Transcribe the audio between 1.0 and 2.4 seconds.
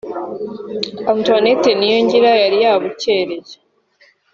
Antoinette Niyongira